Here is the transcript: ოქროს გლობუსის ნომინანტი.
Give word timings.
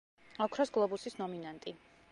ოქროს 0.45 0.71
გლობუსის 0.77 1.19
ნომინანტი. 1.21 1.77